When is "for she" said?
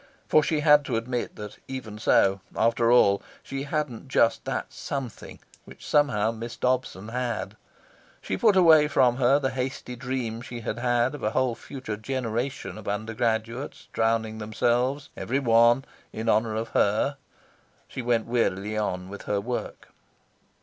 0.27-0.61